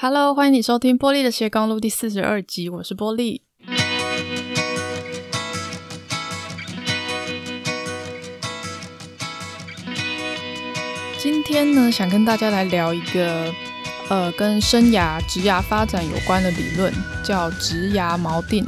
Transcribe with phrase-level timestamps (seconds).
[0.00, 3.40] Hello，欢迎你收听玻璃的斜杠路第四十二集，我是玻璃。
[11.18, 13.52] 今天呢，想跟大家来聊一个
[14.08, 16.94] 呃，跟生涯、职涯发展有关的理论，
[17.24, 18.64] 叫职涯锚定。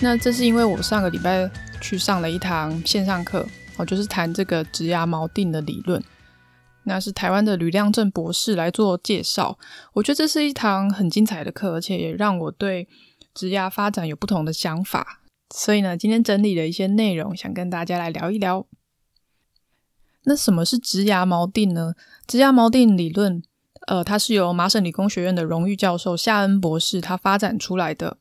[0.00, 1.50] 那这是因为我上个礼拜
[1.82, 3.46] 去上了一堂线上课，
[3.76, 6.02] 我，就是谈这个职涯锚定的理论。
[6.84, 9.58] 那是台湾的吕亮正博士来做介绍，
[9.94, 12.88] 我觉得这是一堂很精彩的课，而且也让我对
[13.32, 15.20] 职涯发展有不同的想法。
[15.54, 18.66] 所以呢，今天整理了一些内容，想跟大家来聊一聊。
[20.24, 21.94] 那什么是职涯锚定呢？
[22.26, 23.42] 职涯锚定理论，
[23.86, 28.16] 呃，它是由麻省理工学院的荣誉教授夏恩博士他发展出来的。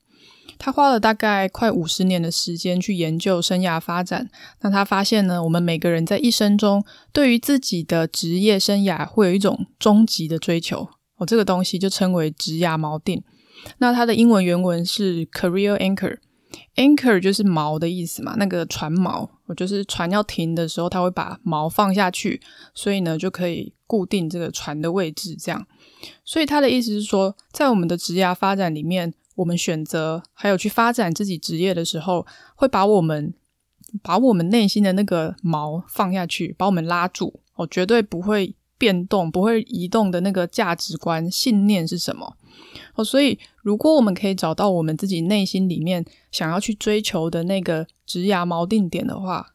[0.58, 4.30] 他花了大概快五十年的时间去研究生涯发展。
[4.62, 10.88] 那他发现呢，我们每个人在一生中，对于自己的职业生涯会有一种终极的追求。
[11.18, 13.24] 哦，这个东西就称为职涯锚定。
[13.80, 22.40] 那它的英文原文是 career anchor，anchor 就是锚的意思嘛，那个船锚，我就是船要停的时候，他会把锚放下去，
[22.76, 25.36] 所以呢就可以固定这个船的位置。
[25.36, 25.66] 这样，
[26.24, 29.16] 所以他的意思是说，在我们的职涯发展里面。
[29.36, 33.34] 我们选择还有去发展自己职业的时候，会把我们
[34.04, 37.42] 把我们内心的那个锚放下去，把我们拉住。
[37.56, 42.38] 哦，绝对不会变动、不会移动的那个价值观、信念是什么？
[42.96, 49.54] 哦，所以如果我们可以找到我们自己内心里面想要去追求的那个职涯锚定点的话，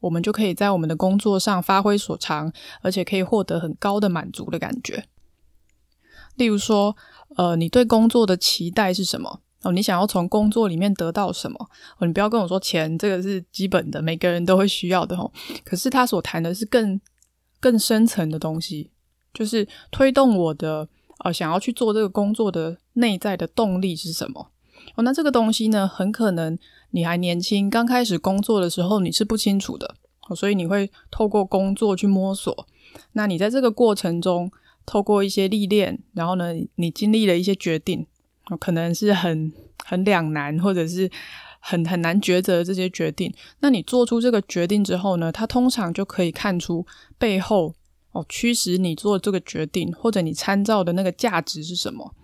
[0.00, 5.04] 我们就可以在我们的工作上发挥所长，而且可以获得很高的满足的感觉。
[6.36, 6.96] 例如说。
[7.36, 9.42] 呃，你对工作的期待是什么？
[9.62, 11.68] 哦，你想要从工作里面得到什么？
[11.98, 15.30] 哦，你不要跟我说钱，这个是基本的，每个人都会需要的哦。
[15.62, 16.98] 可是他所谈的是更
[17.60, 18.90] 更深层的东西，
[19.34, 20.88] 就是推动我的
[21.24, 24.52] 呃想要去做这个工作的内在的动力是什么？
[24.94, 26.58] 哦，那这个东西呢，很可能
[26.92, 29.94] 你还年轻，刚开始工作的时候你是不清楚的，
[30.34, 32.66] 所以你会透过工作去摸索。
[33.12, 34.50] 那你在这个过程中，
[34.86, 38.06] 透过一些历练，然后呢，你经历了一些决定，
[38.60, 39.52] 可能是很
[39.84, 41.10] 很两难，或者是
[41.58, 43.34] 很很难抉择这些决定。
[43.60, 46.86] 那你做出这个决定之后呢，他通常就可以看出
[47.18, 47.74] 背后
[48.12, 52.14] 哦驱使你做这个决定，或者你参照的那个价值是什么。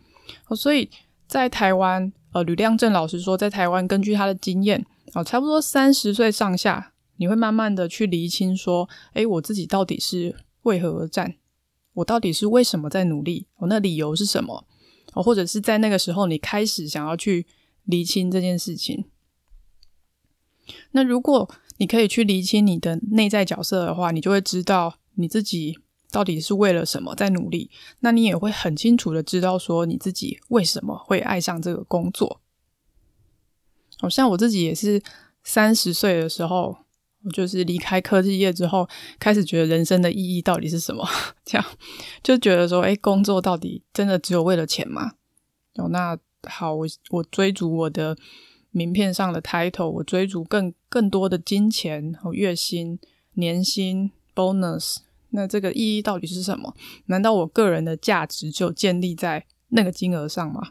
[0.46, 0.88] 哦，所以
[1.26, 11.34] 在台湾，呃，吕亮正老师说，在台湾根据他的经验，哦，差不多三十岁上下，你会慢慢的去厘清说，诶，我自己到底是为何而战。
[11.94, 13.46] 我到底是为什么在努力？
[13.56, 14.66] 我那理由是什么？
[15.12, 17.46] 或者是在那个时候你开始想要去
[17.84, 19.04] 厘清这件事情。
[20.92, 25.78] 那如果你可以去厘清你的内在角色的话，你就会知道你自己
[26.10, 27.70] 到底是为了什么在努力。
[28.00, 32.40] 那你也会很清楚的知道说你自己为什么会爱上这个工作。
[33.98, 35.02] 好像我自己也是
[35.44, 36.78] 三十岁的时候。
[37.24, 38.88] 我就是离开科技业之后，
[39.18, 41.06] 开始觉得人生的意义到底是什么？
[41.44, 41.64] 这样
[42.22, 45.12] 就觉得说，哎，工作到底真的只有为了钱吗？
[45.76, 46.18] 哦，那
[46.48, 48.16] 好，我我追逐我的
[48.70, 52.98] 名片上的 title，我追逐更更多的金钱和月薪、
[53.34, 54.96] 年薪、bonus，
[55.30, 56.74] 那这个意义到底是什么？
[57.06, 60.70] 难道我个人的价值就建立在那个金额上吗？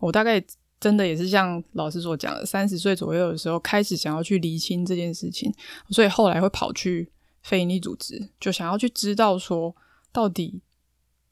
[0.00, 0.44] 我大概。
[0.80, 5.52] 真的也是像老师所讲的，三十岁左右的时候开始想要去厘清这件事情，
[5.90, 7.10] 所以后来会跑去
[7.42, 9.74] 非营利组织，就想要去知道说，
[10.12, 10.62] 到底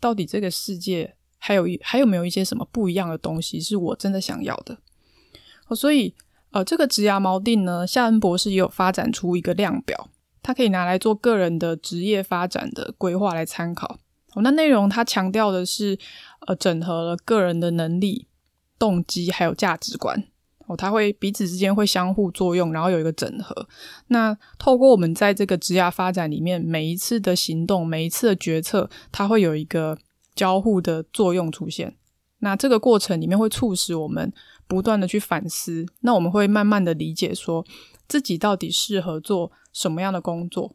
[0.00, 4.78] 到底这个世界还有一还有没有一些什么不一样的东西是我真的想要的。
[5.76, 6.14] 所以
[6.50, 10.10] 呃，这个职涯锚定呢，夏恩博士也有发展出一个量表，
[10.42, 14.00] 它可以拿来做个人的职业发展的规划来参考。
[14.34, 15.98] 哦，那内容它强调的是
[16.46, 18.26] 呃，整合了个人的能力。
[18.78, 20.24] 动机还有价值观
[20.66, 23.68] 哦，它会彼此之间会相互作用，然后有一个整合。
[24.08, 29.96] 那透过我们在这个职涯发展里面，每一次的行动，每一次的决策，它会有一个
[30.34, 31.96] 交互的作用出现。
[32.40, 34.32] 那这个过程里面会促使我们
[34.66, 35.86] 不断的去反思。
[36.00, 37.64] 那我们会慢慢的理解说
[38.08, 40.74] 自己到底适合做什么样的工作。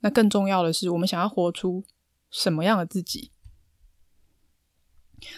[0.00, 1.84] 那更重要的是，我们想要活出
[2.30, 3.30] 什么样的自己。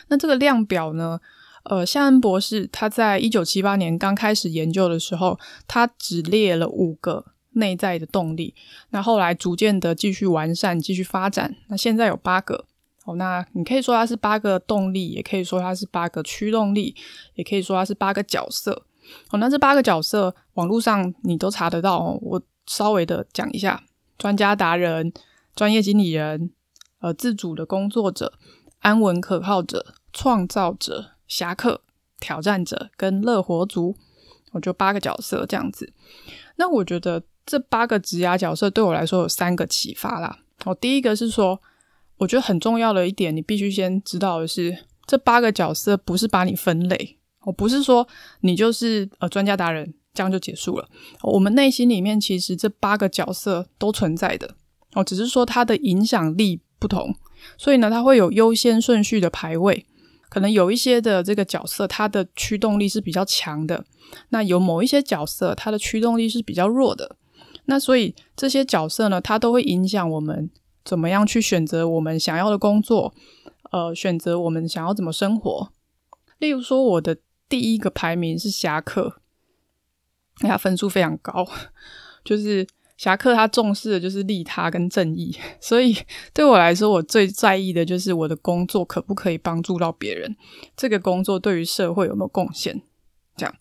[0.09, 1.21] 那这个量表呢？
[1.65, 8.55] 呃，夏恩博士他在一九七八年刚开始研究的时候，他只列了五个内在的动力，
[8.91, 12.67] 那后来逐渐的继续完善、继续发展，那现在有八个。
[13.07, 16.95] 哦，那你可以说它是八个动力，也可以说它是八个驱动力，
[17.35, 18.85] 也可以说它是八个角色。
[19.31, 22.19] 哦，那这八个角色网络上你都查得到哦。
[22.23, 23.83] 我稍微的讲一下：
[24.19, 25.13] 专家达人、
[25.55, 26.51] 专业经理人、
[27.01, 28.35] 呃，自主的工作者、
[28.81, 29.95] 安稳可靠者。
[30.17, 31.81] 创造者、侠客、
[32.21, 33.97] 挑战者跟乐活族，
[34.53, 35.93] 我就八个角色这样子。
[36.55, 40.39] 那我觉得这八个职涯角色对我来说有三个启发啦。
[40.65, 41.61] 哦，第一个是说，
[42.19, 48.07] 我觉得很重要的一点，你必须先知道的是，这八个角色不是把你分类，我不是说
[48.43, 50.89] 你就是呃专家达人，这样就结束了。
[51.23, 54.55] 我们内心里面其实这八个角色都存在的，
[54.93, 57.13] 哦，只是说它的影响力不同，
[57.59, 59.85] 所以呢，它会有优先顺序的排位。
[60.35, 63.85] 可能有一些的这个角色，它的驱动力是比较强的；
[64.31, 67.15] 那有某一些角色，它的驱动力是比较弱的。
[67.67, 70.51] 那所以这些角色呢，它都会影响我们
[70.85, 73.15] 怎么样去选择我们想要的工作，
[73.71, 75.71] 呃，选择我们想要怎么生活。
[76.39, 77.17] 例如说，我的
[77.49, 79.21] 第一个排名是侠客，
[80.41, 81.47] 他分数非常高，
[82.25, 82.67] 就是。
[82.97, 85.97] 侠客他重视的就是利他跟正义， 所以
[86.33, 90.37] 对我来说，我最在意的就是我的工作可不可以帮助到别人，
[90.77, 92.81] 这个工作对于社会有没有贡献。
[93.37, 93.55] 这样，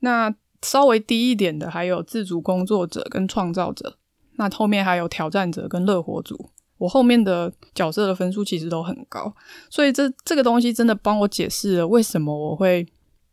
[0.00, 3.96] 那稍微低一点的还有自主工作者跟创造者，
[4.36, 6.50] 那后面还有挑战者跟乐活族。
[6.76, 9.34] 我后面的角色的分数其实都很高，
[9.68, 12.86] 所以这这个东西真的帮我解释了为什么我会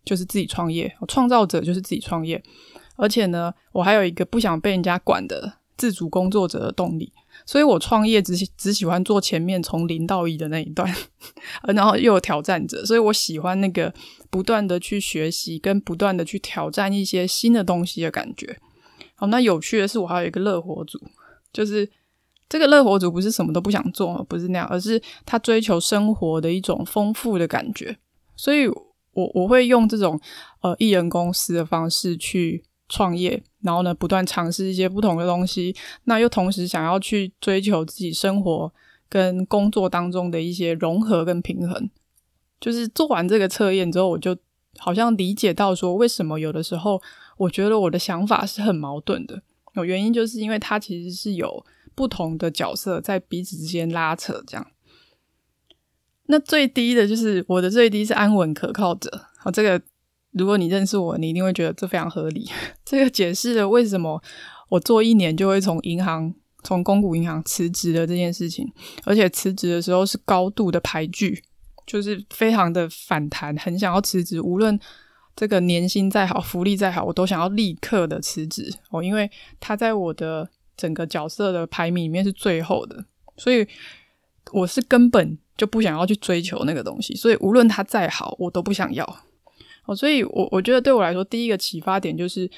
[0.03, 2.41] 就是自己创业，创造者就是自己创业。
[2.97, 7.13] 而且呢，我还有一个不想被人家管的自主工作者的动力，
[7.45, 10.91] 所以我创业只只喜欢做前面从零到一的那一段，
[11.73, 13.93] 然后又有挑战者，所以我喜欢那个
[14.31, 18.57] 不断的去学习跟不断的去挑战一些新的东西的感觉。
[19.13, 20.99] 好，那有趣的是，我还有一个乐活族，
[21.53, 21.87] 就是
[22.49, 27.95] 这个乐活族不是什么都不想做，不是那样，而是他追求生活的一种丰富的感觉，
[28.35, 30.19] 所以我我会用这种
[30.61, 32.63] 呃艺人公司的方式去。
[32.89, 35.75] 创业，然后呢，不断尝试一些不同的东西，
[36.05, 38.73] 那又同时想要去追求自己生活
[39.09, 41.89] 跟工作当中的一些融合跟平衡。
[42.59, 44.35] 就是做完这个测验之后，我就
[44.77, 47.01] 好像理解到说，为什么有的时候
[47.37, 49.41] 我觉得我的想法是很矛盾的。
[49.75, 54.65] 有原因就是因为它其实是有不同的角色在彼此之间拉扯，这样。
[56.27, 59.81] 那最低的就是我的最低是安稳可靠者，好，这个。
[60.37, 62.49] 如果你认识我，你一定会觉得这非常合理。
[62.85, 64.21] 这个解释了为什么
[64.69, 68.71] 我做一年就会从银行、从公股银行辞职的这件事情，
[69.05, 71.43] 而且辞职的时候是高度的排拒，
[71.85, 74.41] 就是非常的反弹，很想要辞职。
[74.41, 74.79] 无论
[75.35, 79.29] 这个年薪再好，福利再好，我都想要立刻的辞职哦，因为
[79.59, 83.05] 他在我的整个角色的排名里面是最后的，
[83.37, 83.65] 所以
[84.51, 87.15] 我是根本就不想要去追求那个东西。
[87.15, 89.23] 所以无论他再好，我都不想要。
[89.87, 92.49] 哦，所以我我觉得对我来说，第一个启发点就是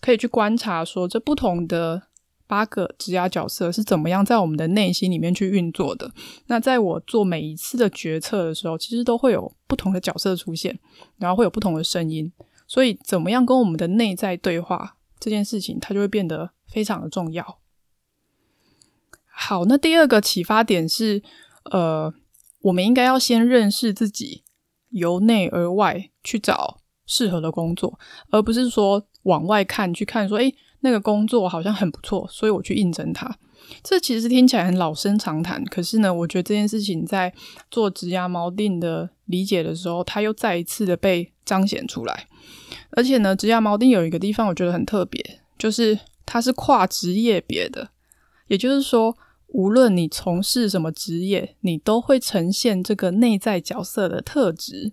[0.00, 2.02] 可以去观察说，这不同的
[2.46, 6.10] 八个职涯角色是怎么样在我们的内心里面去运作的。
[6.46, 10.78] 那在我做每一次的决策的时候，其实都会有不同的角色出现，
[11.18, 12.32] 然后会有不同的声音。
[12.66, 17.58] 所以，怎么样跟我们的内在对话这件事情，它就会变得非常的重要。
[19.26, 21.22] 好，那第二个启发点是，
[21.70, 22.12] 呃，
[22.62, 24.42] 我们应该要先认识自己。
[24.90, 27.98] 由内而外去找适合的工作，
[28.30, 33.38] 而不是说往外看去看说，诶，那个工作好像很不错，所以我去应征它。
[33.82, 37.32] 这其实听起来很老生常谈，可是呢，我觉得这件事情在
[37.70, 42.26] 做职涯锚定的理解的时候，它又再一次的被彰显出来。
[42.90, 47.90] 而且呢，职涯锚定有一个地方我觉得很特别，就是它是跨职业别的，
[48.46, 49.16] 也就是说。
[49.48, 54.92] 无论你从事什么职业，你都会呈现这个内在角色的特质。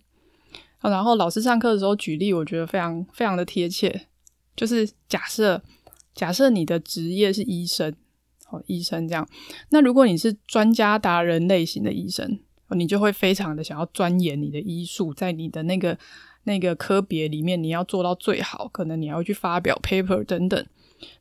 [0.81, 4.07] 然后老师上课的时候举例，我觉得非常非常的贴切。
[4.55, 5.61] 就是假设
[6.13, 7.93] 假设你的职业是医生，
[8.49, 9.27] 哦，医生这样。
[9.69, 15.97] 那如果你是专家达人类型的医生，你就会非常的想要钻研你的医术，在你的那个
[16.43, 20.65] 那个科别里面，你要做到最好，可能你要去发表 paper 等等。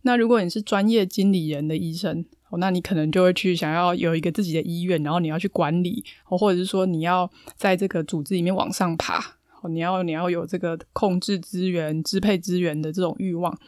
[0.03, 9.19] 那如果你是专业经理人的医生，哦那你可能就会去想要有一个自己的医院，然后你要去管理，哦或者是说你要在这个组织里面往上爬，
[9.63, 13.59] 哦你要你要有这个控制资源、支配资源的这种欲望。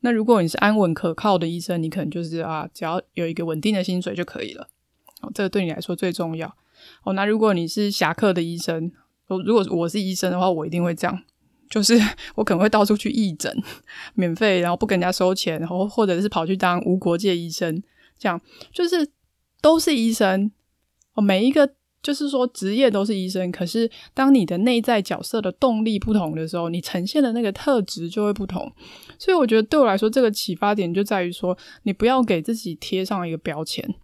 [0.00, 4.68] 那如果你是安稳可靠的医生，你可能就是啊，只要有一个稳定的薪水就可以了。
[5.20, 6.54] 哦，这个对你来说最重要。
[7.04, 8.90] 哦，那如果你是侠客的医生，
[9.26, 11.22] 如果我是医生的话，我一定会这样，
[11.68, 12.00] 就是
[12.36, 13.54] 我可能会到处去义诊，
[14.14, 17.82] 免费，然后不跟人家收钱，然后或者是跑去当无国界医生。
[18.20, 19.10] 这样就是
[19.60, 20.52] 都是医生
[21.14, 21.68] 哦，每一个
[22.02, 23.50] 就是说职业都是医生。
[23.50, 28.70] 可是当你的内在角色的动力不同的时候，你呈现的那个特质就会不同。
[29.18, 33.94] 所以我觉得对我来说，这个启发点就在于说，你不要给自己贴上一个标签，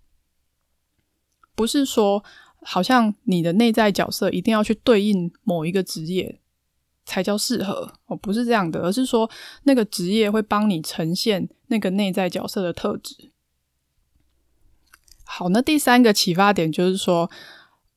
[1.55, 2.25] 不是说
[2.63, 6.41] 好像你的内在角色一定要去对应某一个职业
[7.05, 9.31] 才叫适合哦，不是这样的，而是说
[9.65, 13.31] 那个职业会帮你呈现那个内在角色的特质。
[15.27, 17.29] 好，那第三个启发点就是说，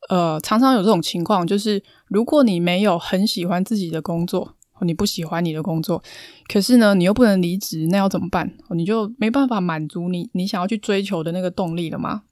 [0.10, 6.02] 呃，常常有这种情况，就是如果你没有很喜欢自己的工作，你不喜欢你的工作，
[6.48, 8.58] 可是呢，你又不能离职，那要怎么办？
[8.72, 12.24] 你就没办法满足你你想要去追求的那个动力了吗？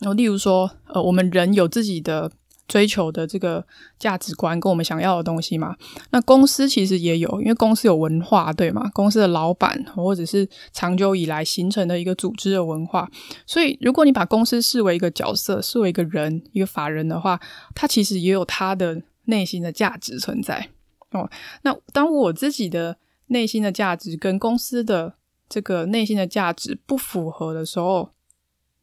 [0.00, 2.30] 然后，例如说，呃，我们人有自己的
[2.66, 3.64] 追求的这个
[3.98, 5.76] 价值观，跟我们想要的东西嘛。
[6.10, 8.90] 那公司其实也有，因为公司有文化，对吗？
[8.94, 13.10] 公司的老板或者是长久以来形成的一个组织的文化。
[13.46, 17.40] 所以，如果你把公司视为一个角色，视为一个人，一个法人的话，
[17.74, 20.70] 它其实也有它的内心的价值存在。
[21.10, 21.30] 哦，
[21.62, 25.14] 那当我自己的内心的价值跟公司的
[25.48, 28.10] 这个内心的价值不符合的时候，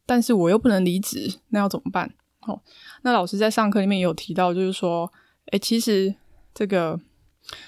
[0.06, 2.14] 但是我又不能离职，那要怎么办？
[2.46, 2.60] 哦，
[3.02, 5.10] 那老师在上课里面也有提到，就是说，
[5.52, 6.14] 诶，其实
[6.54, 6.98] 这个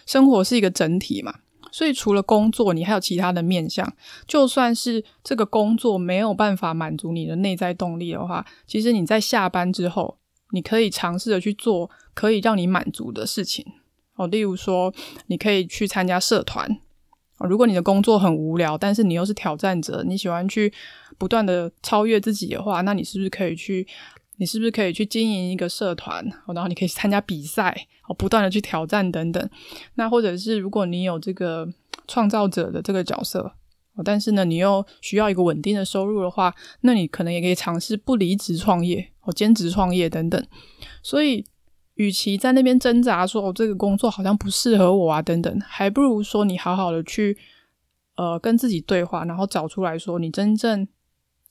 [0.07, 1.35] 生活是一个整体嘛，
[1.71, 3.93] 所以除了工作，你还有其他的面向。
[4.27, 10.19] 就算是这个工作没有办法满足你的内在动力的话，其实你在下班之后，
[10.53, 13.65] 你可以尝试着去做可以让你满足的事情。
[14.17, 14.95] 哦，例如说，
[15.27, 16.81] 你可以去参加社团。
[17.39, 20.73] 哦，如果你的工作很无聊，但是你又是挑战者，你喜欢去
[21.19, 23.85] 不断的超越自己的话，那你是不是可以去？
[24.45, 26.23] 你是不是可以去经营一个社团？
[26.49, 27.75] 然后你可以参加比赛，
[28.07, 29.51] 哦，不断的去挑战等等。
[29.95, 31.67] 那或者是如果你有这个
[32.07, 33.55] 创造者的这个角色，
[34.05, 40.47] 但是呢，你又需要一个稳定的收入的话，那你可能也可以尝试不离职创业，哦，兼职创业等等。
[41.03, 41.47] 所以。
[41.97, 47.39] 与其在那边挣扎说，哦、这个工作好像不适合我啊，等等，还不如说你好好的去，
[48.17, 50.89] 呃，跟自己对话，然后找出来说你真正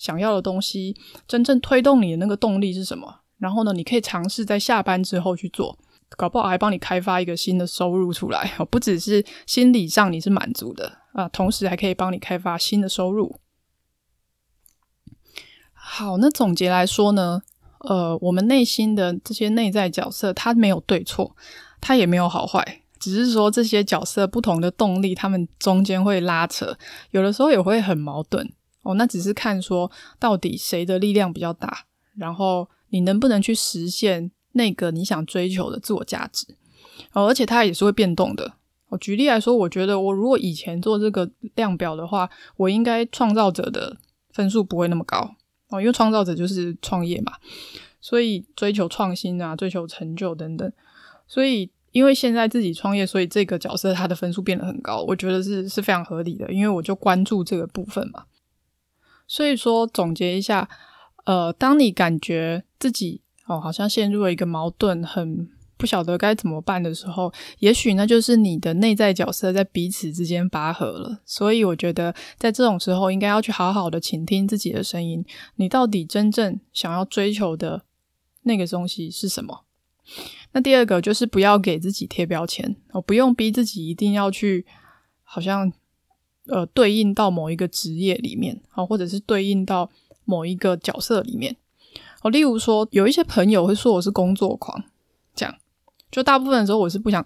[0.03, 0.93] 想要的东西，
[1.25, 3.21] 真正推动你的那个动力是什么。
[3.37, 5.79] 然后呢，你可以尝试在下班之后去做，
[6.17, 8.51] 搞不好还帮你开发一个新的收入出来。
[8.59, 13.39] 哦，不只是心理上你是满足的啊，同时还可以帮你开发新的收入。
[15.71, 17.41] 好，那总结来说呢？
[17.79, 21.33] 呃，我们内心的这些内在角色，它没有对错，
[21.79, 26.77] 它也没有好坏，只是说这些角色不同的动力，他们中间会拉扯，
[27.11, 28.51] 有的时候也会很矛盾
[28.83, 28.93] 哦。
[28.93, 31.85] 那只是看说到底谁的力量比较大，
[32.15, 36.55] 然后你能不能去实现那个你想追求的自我价值
[37.13, 37.27] 哦。
[37.27, 38.53] 而且它也是会变动的。
[38.89, 43.97] 我举例来说，我觉得我如果以前做这个量表的话，我应该创造者的
[44.29, 45.35] 分数不会那么高。
[45.69, 47.33] 哦，因为创造者就是创业嘛，
[47.99, 50.71] 所以追求创新啊，追求成就等等。
[51.25, 56.53] 所以因为现在自己创业，所以这个角色他的分数变得很高，我觉得是是非常合理的。
[56.53, 58.25] 因为我就关注这个部分嘛。
[59.33, 60.69] 所以说总结一下，
[61.25, 65.49] 呃，当你感觉自己哦好像陷入了一个矛盾，很。
[65.75, 71.19] 不晓得该怎么办的时候，也许那就是你的内在角色在彼此之间拔河了。
[71.25, 75.25] 所以我觉得，在这种时候，应该要去好好的倾听自己的声音。
[75.55, 77.83] 你到底真正想要追求的
[78.43, 79.65] 那个东西是什么？
[80.53, 84.65] 那第二个就是不要给自己贴标签，哦，不用逼自己一定要去，
[85.23, 85.73] 好像
[86.47, 89.89] 呃对应到某一个职业里面，哦，或者是对应到
[90.25, 91.55] 某一个角色里面。
[92.21, 94.83] 哦，例如说，有一些朋友会说我是工作狂，
[95.35, 95.55] 这样。
[96.09, 97.25] 就大部分的时候，我是不想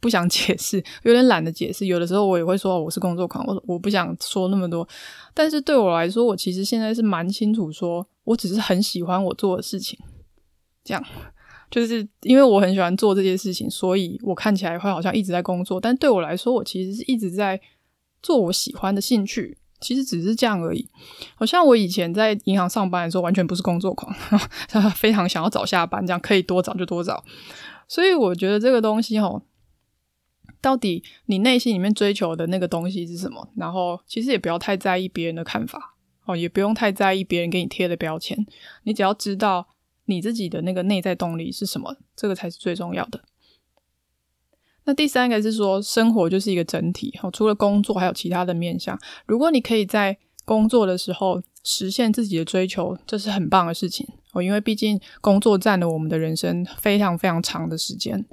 [0.00, 1.86] 不想解释，有点懒得解释。
[1.86, 4.88] 有的时候我也会说我是工作狂，我我不想说那么多。
[5.34, 9.98] 但是对我来说，我其实现在是蛮清楚说，说我只是很喜欢我做的事情。
[10.84, 11.04] 这样，
[11.70, 15.78] 就是因为我很喜欢做这些事情，所以我看起来会好像一直在工作。
[15.80, 17.60] 但对我来说，我其实是一直在
[18.22, 19.58] 做我喜欢的兴趣。
[19.80, 20.90] 其实只是这样而已。
[21.36, 24.12] 好像我以前在银行上班的时候，完全不是工作狂，
[24.96, 27.24] 非常想要早下班，这样可以多早就多早。
[27.86, 29.40] 所以我觉得这个东西齁，
[30.60, 33.48] 到底你内心里面追求的那个东西是什么？
[33.54, 35.94] 然后其实也不要太在意别人的看法
[36.24, 38.36] 哦，也不用太在意别人给你贴的标签。
[38.82, 39.68] 你只要知道
[40.06, 43.22] 你自己的那个内在动力是什么，这个才是最重要的。
[44.88, 48.98] 那第三个是说，生活就是一个整体哦，除了工作，还有其他的面向。
[49.26, 50.16] 如果你可以在
[50.46, 54.42] 工作的时候实现自己的追求，这是很棒的事情哦。
[54.42, 58.24] 因为毕竟工作占了我们的人生非常非常长的时间，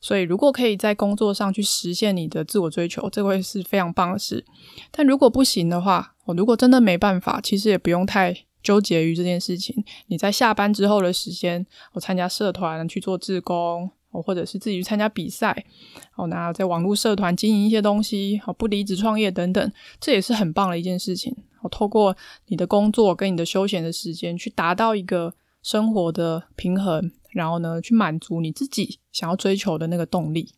[0.00, 4.44] 所以如果可以在工作上去实现你的自我追求，这会是非常棒的事。
[4.92, 8.32] 但如果不行的话，我如果真的没办法，其实也不用太
[8.62, 9.84] 纠结于这件事情。
[10.06, 13.90] 你在下班之后的时间，我参加社团去做志工，
[14.22, 15.64] 或者是自己去参加比赛，
[16.14, 21.36] 哦，那在网络社团经营一些东西，哦，不离职创业等等，这也是很棒的一件事情。
[21.62, 25.34] 我透过你的工作跟你的休闲的时间，去达到一个。
[25.62, 30.52] 生活的平衡，然后呢，去满足你自己想要追求的那个动力。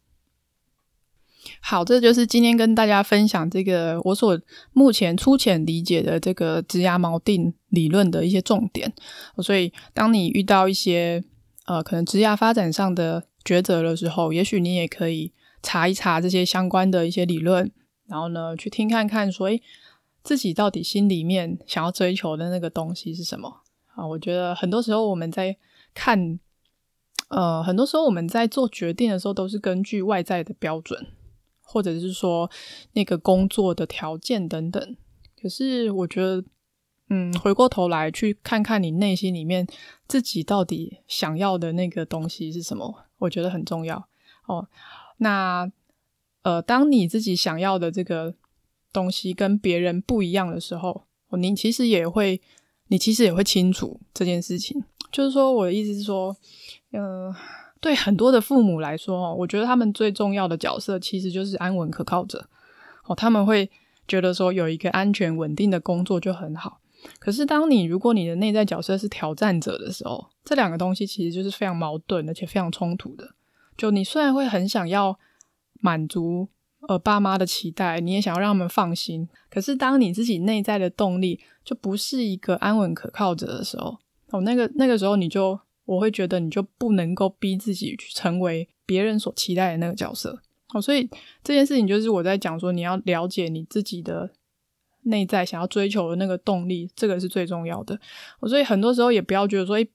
[1.62, 4.38] 好，这就是今天跟大家分享这个我所
[4.74, 8.92] 目前粗浅理解的这个职涯锚定理论的一些重点。
[9.38, 11.24] 所以，当你遇到一些
[11.64, 17.70] 呃可能职涯发展上的抉择的时候，也许你也可以查一查这些相关的一些理论，
[18.06, 19.62] 然后呢，去听看看说，诶，
[20.22, 23.62] 自己到底心里面想要追求的那个东西是什么
[23.94, 24.06] 啊？
[24.06, 25.56] 我觉得很多时候我们在
[25.94, 26.38] 看，
[27.28, 31.06] 呃，很多时候我们在做决定的时候，都是根据外在的标准。
[31.70, 32.50] 或者是说
[32.94, 34.96] 那个工作的条件等等，
[35.38, 36.42] 可是我觉得，
[37.10, 39.66] 嗯，回过头来去看看你内心里面
[40.06, 44.08] 自己到底想要的那个东西是什么，我觉得很重要
[44.46, 44.68] 哦。
[45.18, 45.70] 那
[46.42, 48.34] 呃，当你自己想要的这个
[48.92, 52.40] 东西跟别人不一样的时候，你其实也会，
[52.86, 54.84] 你其实也会清楚这件事情。
[55.10, 56.36] 就是说，我的意思是说，
[56.92, 57.34] 嗯、
[57.80, 62.48] 对很多的父母来说哦，我觉得他们最重要的角色其实就是安稳可靠者。
[63.04, 63.70] 哦，他们会
[64.06, 66.80] 觉得说有一个安全稳定的工作就很好。
[67.18, 73.34] 可是，当你如果你的内在角色是挑战者的时候，这两个东西其实就是非常矛盾，而且非常冲突的。
[73.76, 75.18] 就你虽然会很想要
[75.80, 76.48] 满足
[76.88, 83.98] 呃爸妈的期待，你也想要让他们放心，可是当你自己内在的动力就不是一个安稳可靠者的时候，
[84.30, 85.58] 哦，那个那个时候你就。
[85.88, 90.38] 我会觉得你就不能够逼自己去成为别人所期待的那个角色，
[90.74, 91.08] 哦，所以
[91.42, 94.30] 这件事情就是我在讲说，你要了解你自己的
[95.08, 97.98] 内在想要追求的那个动力，这个是最重要的。
[98.40, 99.88] 我所以很多时候也不要觉得说，诶，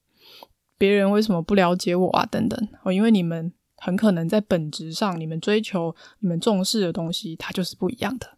[0.77, 2.25] 别人为什么不了解我啊？
[2.25, 8.37] 等等，哦，因为你们很可能在本质上，你们追求、你们重视的东西，它就是不一样的。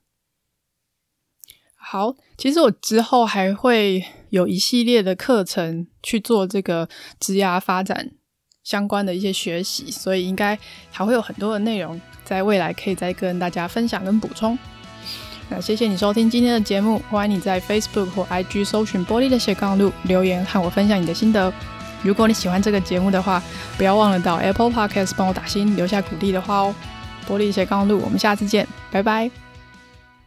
[1.75, 6.89] 好，其实我之后还会有一系列的课程去做这个
[7.19, 8.11] 职涯发展
[8.63, 10.57] 相关的一些学习，所以应该
[10.89, 14.57] 还会有很多的内容在未来可以再跟大家分享跟补充。
[15.49, 21.53] 那谢谢你收听今天的节目，欢迎你在 Facebook 或 IG 搜寻玻璃的斜杠路留言和我分享你的心得。
[22.01, 23.41] 如果你喜欢这个节目的话，
[23.77, 26.75] 不要忘了到 Apple Podcast 帮我打新留下鼓励的话哦。
[27.27, 29.44] 玻璃斜杠路，我们下次见，拜拜。